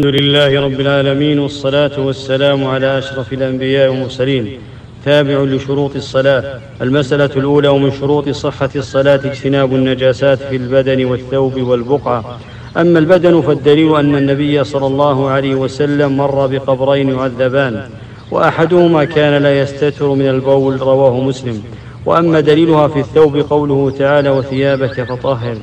[0.00, 4.58] الحمد لله رب العالمين والصلاة والسلام على أشرف الأنبياء والمرسلين.
[5.04, 6.60] تابع لشروط الصلاة.
[6.82, 12.38] المسألة الأولى ومن شروط صحة الصلاة اجتناب النجاسات في البدن والثوب والبقعة.
[12.76, 17.88] أما البدن فالدليل أن النبي صلى الله عليه وسلم مر بقبرين يعذبان
[18.30, 21.62] وأحدهما كان لا يستتر من البول رواه مسلم.
[22.06, 25.56] وأما دليلها في الثوب قوله تعالى وثيابك فطهر.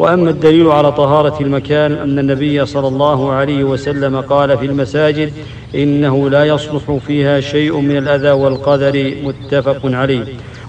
[0.00, 5.32] وأما الدليل على طهارة المكان أن النبي صلى الله عليه وسلم قال في المساجد
[5.74, 10.24] إنه لا يصلح فيها شيء من الأذى والقدر متفق عليه.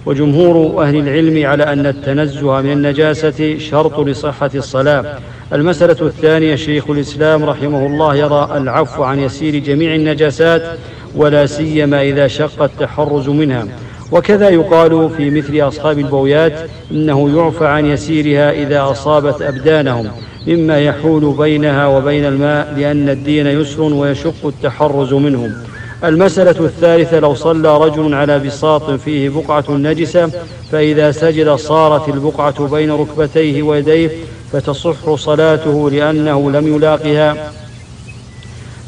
[0.06, 5.06] وجمهور أهل العلم على أن التنزه من النجاسة شرط لصحة الصلاة.
[5.54, 10.64] المسألة الثانية شيخ الإسلام رحمه الله يرى العفو عن يسير جميع النجاسات
[11.16, 13.68] ولا سيما إذا شق التحرز منها.
[14.12, 16.54] وكذا يقال في مثل أصحاب البويات
[16.92, 20.12] إنه يعفى عن يسيرها إذا أصابت أبدانهم
[20.48, 25.54] مما يحول بينها وبين الماء لأن الدين يسر ويشق التحرز منهم.
[26.04, 30.32] المسألة الثالثة لو صلى رجل على بساط فيه بقعة نجسة
[30.72, 34.10] فإذا سجد صارت البقعة بين ركبتيه ويديه
[34.52, 37.52] فتصح صلاته لأنه لم يلاقها.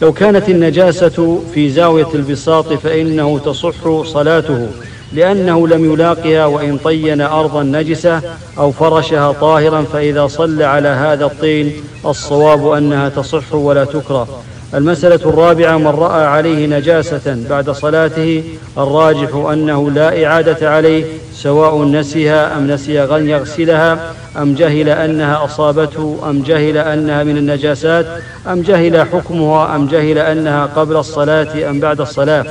[0.01, 4.67] لو كانت النجاسة في زاوية البساط فإنه تصح صلاته.
[5.13, 8.21] لأنه لم يلاقها وإن طين أرضا نجسة
[8.57, 11.73] أو فرشها طاهرا فإذا صلى على هذا الطين
[12.05, 14.27] الصواب أنها تصح ولا تكره.
[14.73, 18.43] المسألة الرابعة من رأى عليه نجاسة بعد صلاته
[18.77, 21.05] الراجح أنه لا إعادة عليه
[21.35, 28.05] سواء نسيها أم نسي أن يغسلها أم جهل أنها أصابته أم جهل أنها من النجاسات
[28.47, 32.45] أم جهل حكمها أم جهل أنها قبل الصلاة أم بعد الصلاة.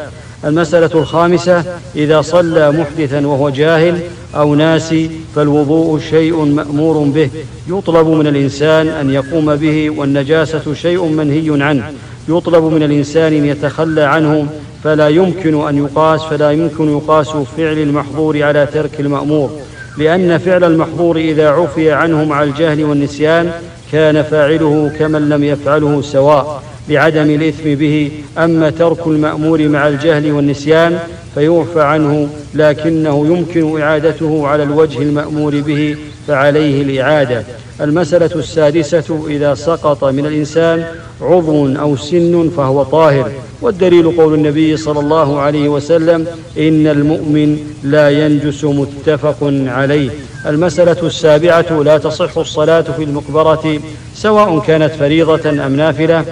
[0.44, 1.64] المسألة الخامسة
[1.96, 4.00] إذا صلى محدثا وهو جاهل
[4.34, 7.30] أو ناسي فالوضوء شيء مأمور به.
[7.68, 11.92] يطلب من الإنسان أن يقوم به والنجاسة شيء منهي عنه.
[12.28, 14.46] يطلب من الإنسان أن يتخلى عنه
[14.84, 19.50] فلا يمكن أن يقاس فلا يمكن يقاس فعل المحظور على ترك المأمور
[19.98, 23.50] لأن فعل المحظور إذا عفي عنه مع الجهل والنسيان
[23.92, 28.10] كان فاعله كمن لم يفعله سواء لعدم الإثم به.
[28.38, 30.98] أما ترك المأمور مع الجهل والنسيان
[31.34, 35.96] فيعفى عنه لكنه يمكن إعادته على الوجه المأمور به
[36.28, 37.44] فعليه الإعادة.
[37.82, 40.84] المسألة السادسة إذا سقط من الإنسان
[41.20, 43.30] عضو أو سن فهو طاهر.
[43.62, 46.26] والدليل قول النبي صلى الله عليه وسلم
[46.58, 50.10] إن المؤمن لا ينجس متفق عليه.
[50.46, 53.80] المسألة السابعة لا تصح الصلاة في المقبرة
[54.14, 56.24] سواء كانت فريضة أم نافلة.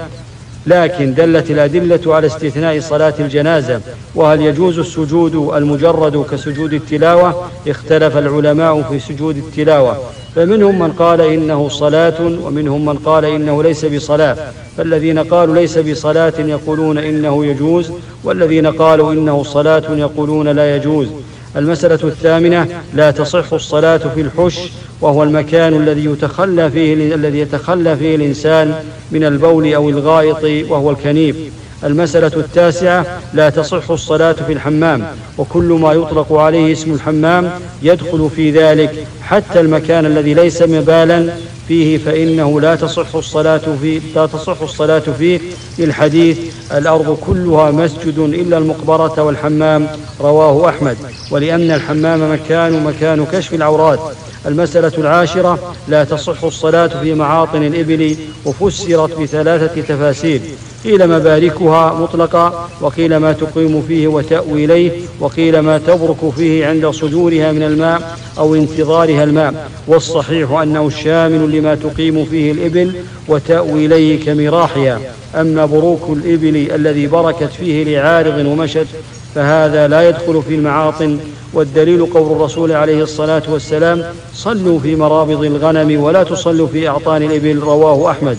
[0.66, 3.81] لكن دلت الأدلة على استثناء صلاة الجنازة
[4.15, 9.97] وهل يجوز السجود المجرد كسجود التلاوة؟ اختلف العلماء في سجود التلاوة.
[10.34, 14.37] فمنهم من قال إنه صلاة ومنهم من قال إنه ليس بصلاة.
[14.76, 17.91] فالذين قالوا ليس بصلاة يقولون إنه يجوز
[18.25, 21.09] والذين قالوا إنه صلاة يقولون لا يجوز.
[21.56, 24.59] المسألة الثامنة لا تصح الصلاة في الحش
[25.00, 28.75] وهو المكان الذي يتخلى فيه الذي يتخلى فيه الإنسان
[29.12, 31.37] من البول أو الغائط وهو الكنيف.
[31.84, 35.03] المسألة التاسعة لا تصح الصلاة في الحمام
[35.38, 37.50] وكل ما يطلق عليه اسم الحمام
[37.82, 41.32] يدخل في ذلك حتى المكان الذي ليس مبالا
[41.70, 45.41] فيه فإنه لا تصح الصلاة فيه لا تصح الصلاة فيه
[45.78, 46.38] للحديث
[46.72, 49.88] الأرض كلها مسجد إلا المقبرة والحمام
[50.20, 50.97] رواه أحمد.
[51.31, 54.16] ولأن الحمام مكان مكان كشف العورات.
[54.47, 60.41] المسألة العاشرة لا تصح الصلاة في معاطن الإبل وفسرت بثلاثة تفاسير.
[60.84, 64.91] قيل مباركها مطلقا وقيل ما تقيم فيه وتأوي إليه
[65.21, 69.69] وقيل ما تبرك فيه عند صدورها من الماء أو انتظارها الماء.
[69.87, 72.95] والصحيح أنه شامل لما تقيم فيه الإبل
[73.29, 75.00] وتأوي إليه كمراحها
[75.34, 78.87] أما بروك الإبل الذي بركت فيه لعارض ومشت
[79.34, 81.19] فهذا لا يدخل في المعاطن
[81.53, 87.59] والدليل قول الرسول عليه الصلاة والسلام صلوا في مرابض الغنم ولا تصلوا في أعطان الإبل
[87.59, 88.38] رواه أحمد.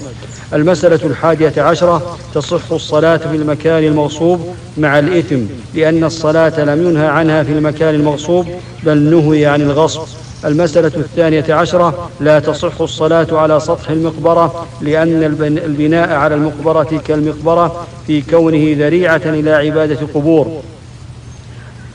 [0.53, 4.40] المسألة الحادية عشرة تصح الصلاة في المكان المغصوب
[4.78, 5.40] مع الإثم
[5.73, 8.47] لأن الصلاة لم ينهى عنها في المكان المغصوب
[8.84, 10.02] بل نهي عن الغصب.
[10.46, 15.23] المسألة الثانية عشرة لا تصح الصلاة على سطح المقبرة لأن
[15.66, 20.61] البناء على المقبرة كالمقبرة في كونه ذريعة إلى عبادة القبور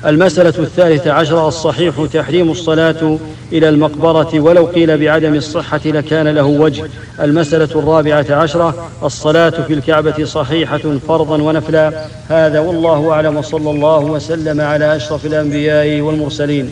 [0.07, 3.19] المسألة الثالثة عشرة الصحيح تحريم الصلاة
[3.53, 6.85] إلى المقبرة ولو قيل بعدم الصحة لكان له وجه.
[7.21, 12.07] المسألة الرابعة عشرة الصلاة في الكعبة صحيحة فرضا ونفلا.
[12.29, 16.71] هذا والله أعلم وصلى الله وسلم على أشرف الأنبياء والمرسلين.